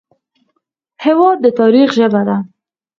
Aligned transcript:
هېواد 1.05 1.37
د 1.41 1.45
تاریخ 1.59 1.89
ژبه 1.97 2.21
ده. 2.27 2.37